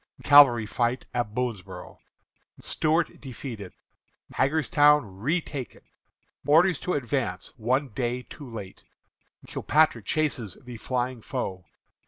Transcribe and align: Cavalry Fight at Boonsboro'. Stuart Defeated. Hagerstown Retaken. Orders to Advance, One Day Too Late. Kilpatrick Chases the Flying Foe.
Cavalry 0.23 0.65
Fight 0.65 1.05
at 1.13 1.35
Boonsboro'. 1.35 1.99
Stuart 2.59 3.21
Defeated. 3.21 3.73
Hagerstown 4.33 5.05
Retaken. 5.19 5.83
Orders 6.43 6.79
to 6.79 6.95
Advance, 6.95 7.53
One 7.55 7.89
Day 7.89 8.23
Too 8.23 8.49
Late. 8.49 8.83
Kilpatrick 9.45 10.05
Chases 10.07 10.57
the 10.63 10.77
Flying 10.77 11.21
Foe. 11.21 11.65